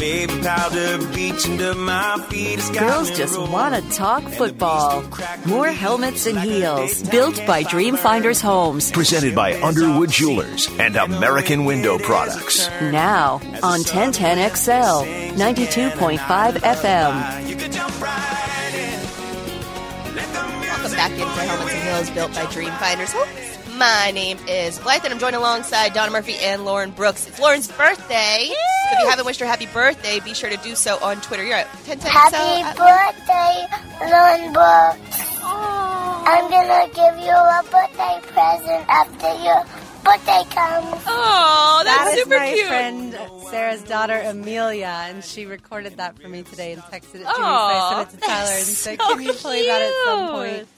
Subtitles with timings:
[0.00, 2.58] Baby powder beach under my feet.
[2.72, 5.02] Girls just want to talk football.
[5.02, 7.02] beast will crack More helmets and heels.
[7.10, 7.62] Built by.
[7.64, 8.90] Dreamfinders Homes.
[8.92, 12.66] Presented by Underwood Jewelers and American Window Products.
[12.80, 17.46] Now on 1010XL, 92.5 FM.
[17.46, 20.14] You could jump right in.
[20.14, 23.59] Let the Welcome music back into Helmets and Heels, built by Dreamfinders Homes.
[23.80, 27.26] My name is Blythe, and I'm joined alongside Donna Murphy and Lauren Brooks.
[27.26, 28.44] It's Lauren's birthday.
[28.48, 28.52] So
[28.92, 31.42] if you haven't wished her happy birthday, be sure to do so on Twitter.
[31.46, 33.66] You're at 1010 Happy uh, birthday,
[34.04, 35.40] Lauren Brooks.
[35.42, 39.64] I'm gonna give you a birthday present after your
[40.04, 41.02] birthday comes.
[41.06, 42.66] Oh, that's That is super my cute.
[42.66, 43.18] friend
[43.48, 47.32] Sarah's daughter Amelia, and she recorded that for me today and texted it to me.
[47.32, 49.92] So I sent it to Tyler and that's said, so "Can you play that at
[50.04, 50.68] some point?"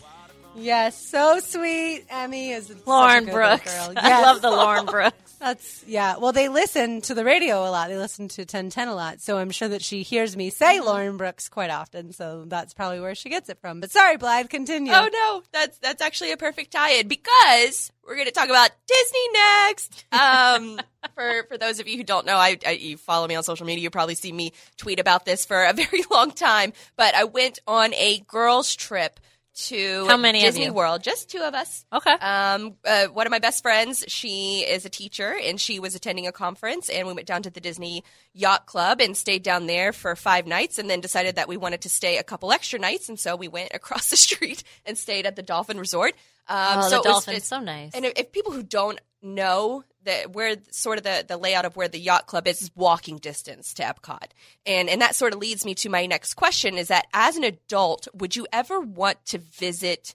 [0.55, 2.05] Yes, so sweet.
[2.11, 3.75] Emmy is Lauren Brooks.
[3.75, 3.95] Girl.
[3.97, 5.17] I love the Lauren Brooks.
[5.41, 6.19] That's yeah.
[6.19, 7.89] Well, they listen to the radio a lot.
[7.89, 9.21] They listen to 1010 a lot.
[9.21, 10.87] So I'm sure that she hears me say Mm-hmm.
[10.87, 12.13] Lauren Brooks quite often.
[12.13, 13.81] So that's probably where she gets it from.
[13.81, 14.93] But sorry, Blythe, continue.
[14.95, 19.29] Oh no, that's that's actually a perfect tie-in because we're going to talk about Disney
[19.33, 20.05] next.
[20.13, 20.81] Um,
[21.17, 23.67] for for those of you who don't know, I, I you follow me on social
[23.67, 26.73] media, you probably see me tweet about this for a very long time.
[26.97, 29.19] But I went on a girls' trip
[29.55, 30.71] to How many Disney?
[30.71, 31.85] World, just two of us.
[31.93, 32.11] Okay.
[32.13, 36.27] Um, uh, one of my best friends, she is a teacher and she was attending
[36.27, 39.93] a conference and we went down to the Disney Yacht Club and stayed down there
[39.93, 43.09] for five nights and then decided that we wanted to stay a couple extra nights
[43.09, 46.15] and so we went across the street and stayed at the Dolphin Resort.
[46.49, 47.93] Um, oh, so the it was- dolphin's it's- so nice.
[47.95, 51.77] and if, if people who don't know that where sort of the, the layout of
[51.77, 54.29] where the yacht club is is walking distance to Epcot.
[54.67, 57.45] And and that sort of leads me to my next question is that as an
[57.45, 60.15] adult, would you ever want to visit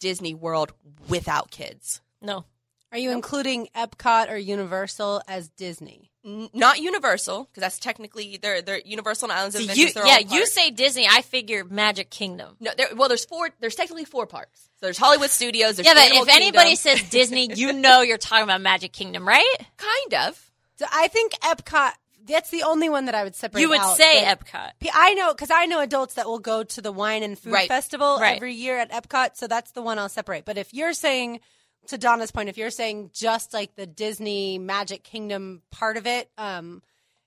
[0.00, 0.72] Disney World
[1.08, 2.00] without kids?
[2.20, 2.44] no.
[2.90, 6.10] Are you including Epcot or Universal as Disney?
[6.28, 10.00] N- not Universal, because that's technically they're they're Universal and Islands of So Adventure.
[10.00, 12.56] you, yeah, you say Disney, I figure Magic Kingdom.
[12.60, 12.70] no.
[12.76, 13.50] There, well, there's four.
[13.60, 14.60] There's technically four parks.
[14.80, 15.76] So there's Hollywood Studios.
[15.76, 19.26] There's yeah, but Animal if anybody says Disney, you know you're talking about Magic Kingdom,
[19.26, 19.56] right?
[19.76, 20.50] kind of.
[20.76, 21.92] So I think Epcot.
[22.26, 23.62] That's the only one that I would separate.
[23.62, 24.72] You would out say Epcot.
[24.92, 27.68] I know because I know adults that will go to the wine and food Right.
[27.68, 28.36] festival Right.
[28.36, 30.44] every year at Epcot, so that's the one I'll separate.
[30.44, 31.40] But if you're saying,
[31.88, 36.30] to Donna's point, if you're saying just like the Disney Magic Kingdom part of it,
[36.38, 36.82] um,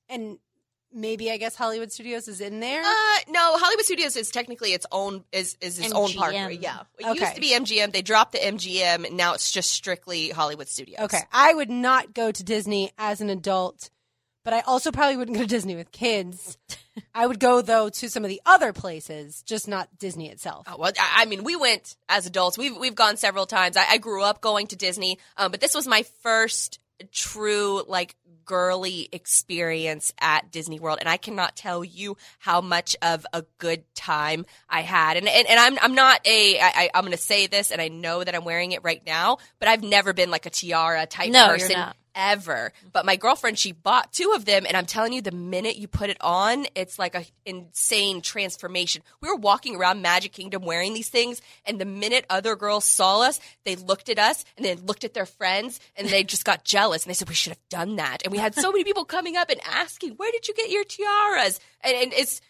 [0.10, 0.38] and
[0.94, 2.82] maybe I guess Hollywood Studios is in there.
[2.82, 6.34] Uh, no, Hollywood Studios is technically its own is is its own park.
[6.34, 6.62] MGM.
[6.62, 7.20] Yeah, it Okay.
[7.20, 7.92] used to be MGM.
[7.92, 11.02] They dropped the MGM, and now it's just strictly Hollywood Studios.
[11.06, 13.90] Okay, I would not go to Disney as an adult,
[14.44, 16.58] but I also probably wouldn't go to Disney with kids.
[17.16, 20.66] I would go though to some of the other places, just not Disney itself.
[20.70, 22.58] Oh, well, I mean, we went as adults.
[22.58, 23.78] We've we've gone several times.
[23.78, 26.80] I, I grew up going to Disney, um, but this was my first
[27.12, 28.16] true like
[28.46, 33.84] girly experience at Disney World, and I cannot tell you how much of a good
[33.96, 35.18] time I had.
[35.18, 37.82] And and, and I'm I'm not a I, I, I'm going to say this, and
[37.82, 41.06] I know that I'm wearing it right now, but I've never been like a tiara
[41.06, 41.96] type No, you're person not.
[42.14, 42.74] ever.
[42.92, 45.88] But my girlfriend, she bought two of them, and I'm telling you, the minute you
[45.88, 49.02] put it on, it's like a insane transformation.
[49.22, 53.22] We were walking around Magic Kingdom wearing these things, and the minute other girls saw
[53.22, 56.66] us, they looked at us and then looked at their friends, and they just got
[56.66, 58.21] jealous, and they said we should have done that.
[58.24, 60.84] And we had so many people coming up and asking, "Where did you get your
[60.84, 62.42] tiaras?" And, and it's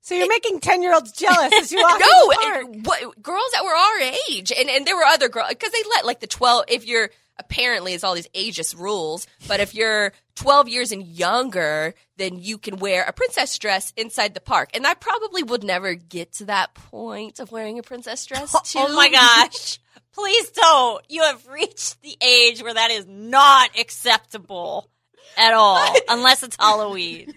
[0.00, 2.64] So you're making ten year olds jealous as you walk no, the park.
[2.64, 5.82] and what, girls that were our age, and and there were other girls because they
[5.90, 6.64] let like the twelve.
[6.68, 11.94] If you're apparently it's all these ageist rules, but if you're twelve years and younger,
[12.16, 14.70] then you can wear a princess dress inside the park.
[14.74, 18.52] And I probably would never get to that point of wearing a princess dress.
[18.72, 18.78] Too.
[18.82, 19.78] Oh my gosh.
[20.14, 21.04] Please don't.
[21.08, 24.88] You have reached the age where that is not acceptable
[25.36, 27.34] at all, unless it's Halloween.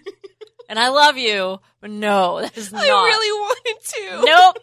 [0.68, 2.82] And I love you, but no, that is not.
[2.82, 4.24] I really wanted to.
[4.24, 4.58] Nope.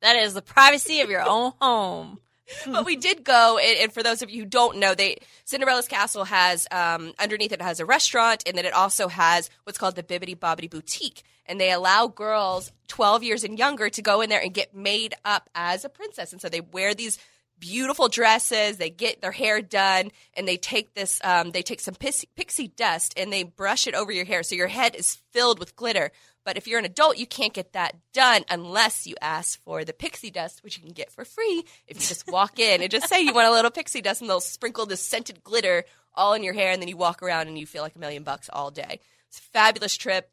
[0.00, 2.18] That is the privacy of your own home.
[2.66, 5.88] but we did go, and, and for those of you who don't know, they Cinderella's
[5.88, 9.96] Castle has um, underneath it has a restaurant, and then it also has what's called
[9.96, 14.30] the Bibbidi Bobbidi Boutique, and they allow girls 12 years and younger to go in
[14.30, 17.18] there and get made up as a princess, and so they wear these
[17.62, 21.94] beautiful dresses, they get their hair done, and they take this, um, they take some
[21.94, 25.60] pixie, pixie dust and they brush it over your hair, so your head is filled
[25.60, 26.10] with glitter.
[26.44, 29.92] But if you're an adult, you can't get that done unless you ask for the
[29.92, 33.08] pixie dust, which you can get for free if you just walk in and just
[33.08, 35.84] say you want a little pixie dust, and they'll sprinkle this scented glitter
[36.14, 38.24] all in your hair, and then you walk around and you feel like a million
[38.24, 38.98] bucks all day.
[39.28, 40.28] It's a fabulous trip.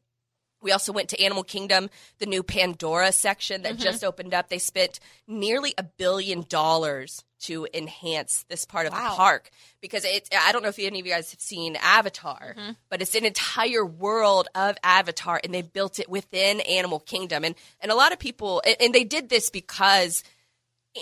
[0.62, 1.90] We also went to Animal Kingdom,
[2.20, 3.84] the new Pandora section that mm-hmm.
[3.84, 4.50] just opened up.
[4.50, 9.50] They spent nearly a billion dollars to enhance this part of the park
[9.82, 10.28] because it.
[10.38, 12.72] I don't know if any of you guys have seen Avatar, mm-hmm.
[12.90, 17.46] but it's an entire world of Avatar, and they built it within Animal Kingdom.
[17.46, 20.24] And and a lot of people, and, and they did this because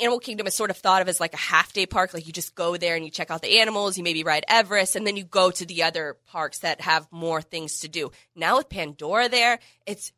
[0.02, 2.14] Animal Kingdom is sort of thought of as like a half day park.
[2.14, 4.96] Like you just go there and you check out the animals, you maybe ride Everest,
[4.96, 8.12] and then you go to the other parks that have more things to do.
[8.36, 10.12] Now with Pandora there, it's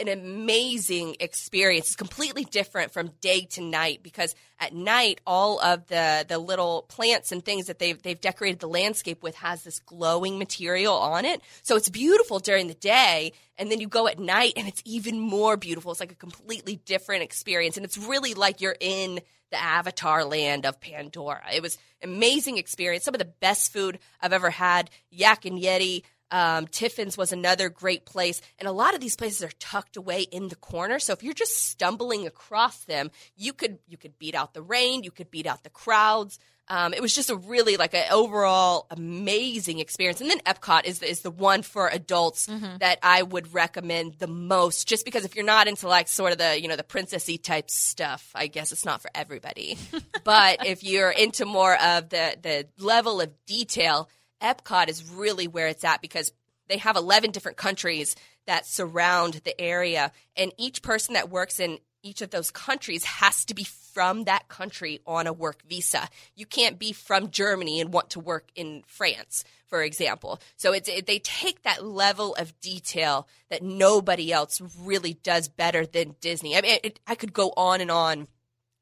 [0.00, 1.86] an amazing experience.
[1.86, 6.82] It's completely different from day to night because at night all of the the little
[6.88, 11.24] plants and things that they've they've decorated the landscape with has this glowing material on
[11.24, 11.40] it.
[11.62, 15.18] So it's beautiful during the day and then you go at night and it's even
[15.18, 15.90] more beautiful.
[15.90, 19.20] It's like a completely different experience and it's really like you're in
[19.50, 21.42] the avatar land of Pandora.
[21.52, 23.04] It was amazing experience.
[23.04, 24.90] Some of the best food I've ever had.
[25.10, 29.42] Yak and Yeti um, Tiffin's was another great place, and a lot of these places
[29.42, 30.98] are tucked away in the corner.
[30.98, 35.04] So if you're just stumbling across them, you could you could beat out the rain,
[35.04, 36.38] you could beat out the crowds.
[36.68, 40.20] Um, it was just a really like an overall amazing experience.
[40.20, 42.46] And then Epcot is is the one for adults
[42.80, 46.38] that I would recommend the most, just because if you're not into like sort of
[46.38, 49.78] the you know the princessy type stuff, I guess it's not for everybody.
[50.24, 54.08] but if you're into more of the the level of detail,
[54.42, 56.32] Epcot is really where it's at because
[56.68, 58.16] they have 11 different countries
[58.46, 63.44] that surround the area, and each person that works in each of those countries has
[63.44, 66.08] to be from that country on a work visa.
[66.36, 70.40] You can't be from Germany and want to work in France, for example.
[70.56, 75.84] So it's it, they take that level of detail that nobody else really does better
[75.84, 76.56] than Disney.
[76.56, 78.28] I mean, it, I could go on and on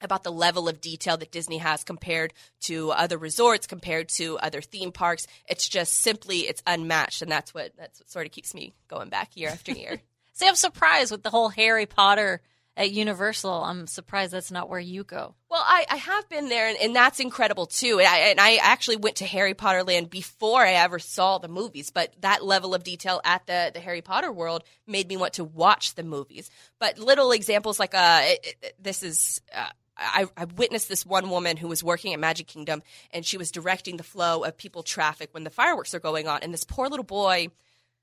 [0.05, 4.61] about the level of detail that Disney has compared to other resorts, compared to other
[4.61, 5.27] theme parks.
[5.49, 9.09] It's just simply it's unmatched, and that's what that's what sort of keeps me going
[9.09, 10.01] back year after year.
[10.35, 12.41] See, I'm surprised with the whole Harry Potter
[12.77, 13.53] at Universal.
[13.53, 15.37] I'm surprised that's not where you go.
[15.49, 18.01] Well, I, I have been there, and, and that's incredible too.
[18.01, 21.47] And I, and I actually went to Harry Potter Land before I ever saw the
[21.47, 25.35] movies, but that level of detail at the, the Harry Potter world made me want
[25.35, 26.51] to watch the movies.
[26.81, 29.41] But little examples like uh, it, it- this is.
[29.55, 32.83] Uh, I, I witnessed this one woman who was working at Magic Kingdom,
[33.13, 36.41] and she was directing the flow of people traffic when the fireworks are going on.
[36.43, 37.49] And this poor little boy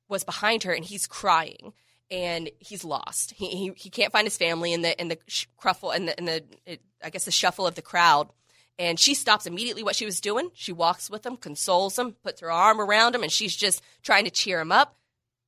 [0.07, 1.73] was behind her and he's crying
[2.11, 3.31] and he's lost.
[3.31, 5.17] He he, he can't find his family in the in the
[5.57, 8.29] cruffle and the in the it, I guess the shuffle of the crowd.
[8.77, 10.49] And she stops immediately what she was doing.
[10.53, 14.25] She walks with him, consoles him, puts her arm around him, and she's just trying
[14.25, 14.97] to cheer him up.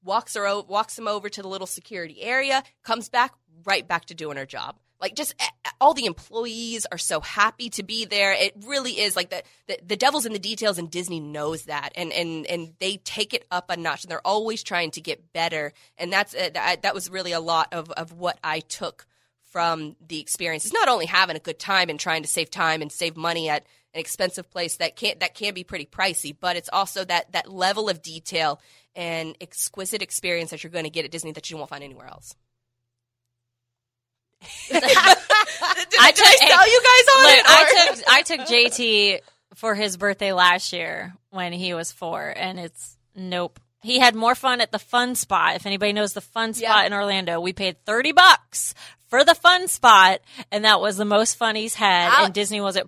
[0.04, 2.64] Walks her walks him over to the little security area.
[2.84, 3.34] Comes back
[3.66, 4.78] right back to doing her job.
[5.04, 8.32] Like just eh, all the employees are so happy to be there.
[8.32, 11.90] It really is like the, the the devil's in the details, and Disney knows that,
[11.96, 15.34] and and and they take it up a notch, and they're always trying to get
[15.34, 15.74] better.
[15.98, 19.06] And that's that, that was really a lot of of what I took
[19.52, 20.64] from the experience.
[20.64, 23.50] It's not only having a good time and trying to save time and save money
[23.50, 27.34] at an expensive place that can that can be pretty pricey, but it's also that
[27.34, 28.62] that level of detail
[28.96, 32.08] and exquisite experience that you're going to get at Disney that you won't find anywhere
[32.08, 32.36] else.
[34.70, 37.46] Did I, did I sell you guys on Look, it?
[37.48, 39.20] I took I took JT
[39.56, 43.60] for his birthday last year when he was four, and it's nope.
[43.82, 45.56] He had more fun at the fun spot.
[45.58, 46.86] If anybody knows the fun spot Yeah.
[46.86, 48.74] in Orlando, we paid thirty bucks
[49.08, 52.10] for the fun spot, and that was the most fun he's had.
[52.12, 52.88] I'll- and Disney was it.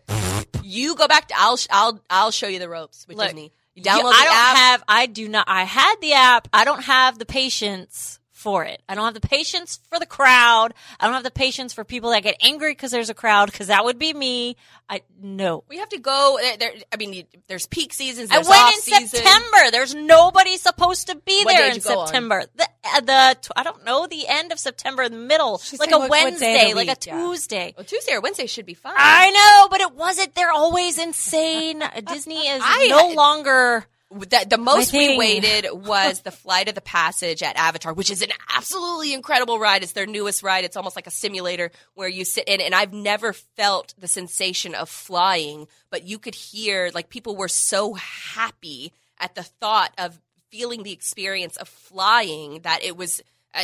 [0.63, 3.51] you go back to I'll I'll I'll show you the ropes with Look, Disney.
[3.75, 4.57] You You- download I don't app.
[4.57, 4.83] have.
[4.87, 5.45] I do not.
[5.49, 6.47] I had the app.
[6.53, 8.79] I don't have the patience for it.
[8.87, 10.75] I don't have the patience for the crowd.
[10.99, 13.51] I don't have the patience for people that get angry because there's a crowd.
[13.51, 14.55] Because that would be me.
[14.87, 15.63] I no.
[15.67, 16.37] we have to go.
[16.59, 18.29] There, I mean, there's peak seasons.
[18.29, 19.07] I went in season.
[19.07, 19.71] September.
[19.71, 22.07] There's nobody supposed to be What there in go on?
[22.07, 22.43] September.
[22.55, 25.97] The, uh, the I don't know the end of September, the middle, She's like a
[25.97, 27.17] what- what Wednesday, the like a week, yeah.
[27.17, 27.73] Tuesday.
[27.75, 28.93] Well, Tuesday or Wednesday should be fine.
[28.95, 30.35] I know, but it wasn't.
[30.35, 31.81] They're always insane.
[32.07, 33.87] Disney is I- no longer.
[34.15, 38.22] The, the most we waited was the flight of the passage at Avatar, which is
[38.22, 39.84] an absolutely incredible ride.
[39.84, 40.63] It's their newest ride.
[40.63, 44.74] It's almost like a simulator where you sit in, and I've never felt the sensation
[44.74, 50.19] of flying, but you could hear like people were so happy at the thought of
[50.50, 53.22] feeling the experience of flying that it was
[53.53, 53.62] uh,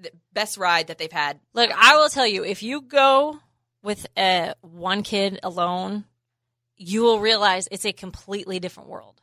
[0.00, 1.38] the best ride that they've had.
[1.54, 3.38] Look, I will tell you, if you go
[3.82, 6.04] with uh, one kid alone,
[6.76, 9.20] you will realize it's a completely different world.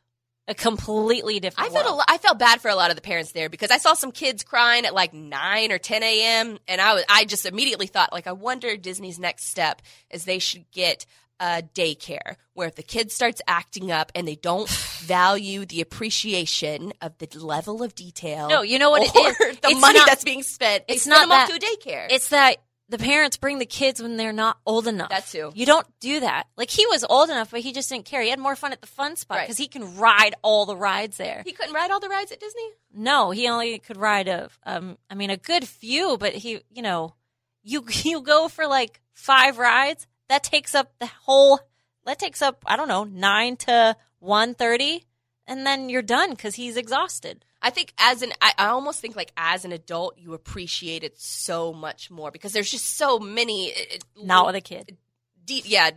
[0.48, 1.98] A completely different I felt a world.
[2.00, 4.12] lo- I felt bad for a lot of the parents there because I saw some
[4.12, 6.58] kids crying at like nine or ten a.m.
[6.68, 10.40] and I was I just immediately thought like I wonder Disney's next step is they
[10.40, 11.06] should get
[11.40, 14.68] a daycare where if the kid starts acting up and they don't
[15.02, 19.38] value the appreciation of the level of detail, No, you know what it or is?
[19.62, 21.50] the It's money not- that's being spent, it's not that.
[21.50, 22.08] to a daycare.
[22.10, 22.58] It's that
[22.92, 25.10] the parents bring the kids when they're not old enough.
[25.10, 25.52] That too.
[25.56, 26.46] You don't do that.
[26.58, 28.22] Like he was old enough, but he just didn't care.
[28.22, 29.44] He had more fun at the fun spot Right.
[29.46, 31.42] because he can ride all the rides there.
[31.46, 32.70] he couldn't ride all the rides at Disney.
[32.94, 36.82] No, he only could ride a, um, I mean, a good few, but he, you
[36.84, 37.16] know,
[37.64, 40.06] you you go for like five rides.
[40.30, 41.60] That takes up the whole.
[42.06, 45.06] That takes up I don't know nine to one thirty,
[45.48, 47.44] and then you're done because he's exhausted.
[47.62, 51.20] I think as an, I, I almost think like as an adult, you appreciate it
[51.20, 53.68] so much more because there's just so many.
[53.68, 54.98] it- Not with a kid.
[55.46, 55.92] deep, yeah,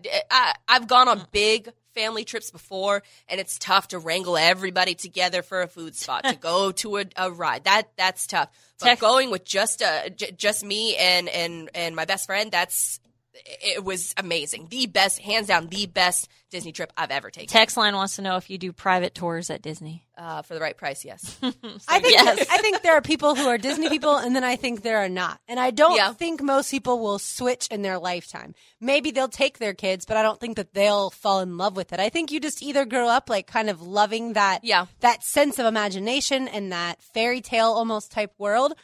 [0.69, 5.63] I've gone on big family trips before, and it's tough to wrangle everybody together for
[5.63, 7.65] a food spot to go to a, a ride.
[7.65, 8.49] That that's tough.
[8.81, 12.99] But Tech- going with just uh, just me and and and my best friend, that's
[13.35, 14.69] it was amazing.
[14.71, 17.49] The best, hands down, the best Disney trip I've ever taken.
[17.49, 20.05] Text line wants to know if you do private tours at Disney.
[20.17, 21.37] Uh, for the right price, yes.
[21.43, 21.51] I
[21.99, 22.47] think Yes.
[22.49, 25.09] I think there are people who are Disney people, and then I think there are
[25.09, 25.41] not.
[25.49, 26.13] And I don't Yeah.
[26.13, 28.55] think most people will switch in their lifetime.
[28.81, 31.93] Maybe they'll take their kids, but I don't think that they'll fall in love with
[31.93, 31.99] it.
[31.99, 34.87] I think you just either grow up like kind of loving that Yeah.
[35.01, 38.75] that sense of imagination and that fairy tale almost type world,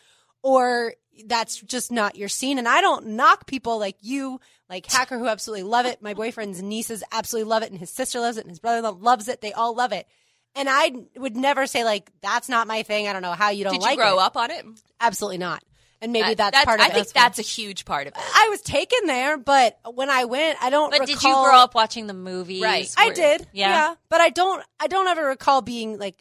[0.42, 0.94] or
[1.26, 2.58] that's just not your scene.
[2.58, 6.00] And I don't knock people like you, like Hacker, who absolutely love it.
[6.02, 9.28] My boyfriend's nieces absolutely love it, and his sister loves it, and his brother loves
[9.28, 9.40] it.
[9.40, 10.06] They all love it.
[10.54, 13.06] And I would never say like that's not my thing.
[13.06, 14.22] I don't know how you don't Did like you grow it.
[14.22, 14.64] up on it?
[15.00, 15.62] Absolutely not.
[16.02, 16.92] And maybe uh, That- that's, part of I it.
[16.92, 18.18] I think that's a huge part of it.
[18.18, 20.90] I was taken there, but when I went, I don't.
[20.90, 22.62] But recall, did you grow up watching the movies?
[22.62, 22.92] Right.
[22.96, 23.68] I did, Yeah.
[23.68, 23.94] yeah.
[24.08, 24.64] But I don't.
[24.80, 26.16] I don't ever recall being like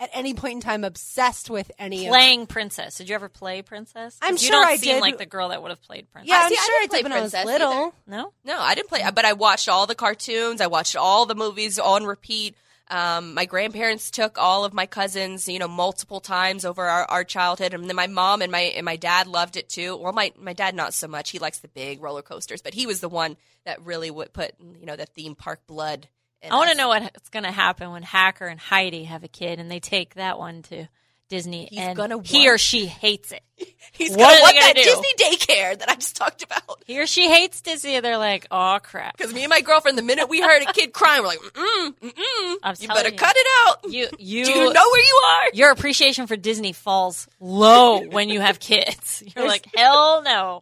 [0.00, 2.10] at any point in time obsessed with any of.
[2.12, 2.96] Playing princess.
[2.96, 4.16] Did you ever play princess?
[4.22, 5.00] I'm you sure don't I seem did.
[5.00, 6.28] like the girl that would have played princess.
[6.30, 7.72] Yeah, I- I'm see, sure I didn't play did when I was little.
[7.72, 7.92] either.
[8.06, 8.32] No.
[8.44, 10.60] No, I didn't play, but I watched all the cartoons.
[10.60, 12.54] I watched all the movies on repeat.
[12.90, 17.22] Um, my grandparents took all of my cousins, you know, multiple times over our, our
[17.22, 19.94] childhood, and then my mom and my and my dad loved it too.
[19.94, 21.28] Well, my my dad not so much.
[21.28, 23.36] He likes the big roller coasters, but he was the one
[23.66, 26.08] that really would put you know the theme park blood.
[26.50, 29.58] I want to know what's going to happen when Hacker and Heidi have a kid
[29.58, 30.86] and they take that one to
[31.28, 33.42] Disney He's and gonna he want- or she hates it.
[33.92, 34.82] He's What gonna want that do?
[34.82, 36.82] Disney daycare that I just talked about.
[36.86, 39.14] He or she hates Disney and they're like, oh crap.
[39.18, 41.88] Because me and my girlfriend, the minute we heard a kid crying, we're like, mm
[42.00, 43.16] mm mm, you better you.
[43.18, 43.92] cut it out.
[43.92, 45.42] You, you, Do you know where you are?
[45.52, 49.22] your appreciation for Disney falls low when you have kids.
[49.36, 50.56] You're like, hell no.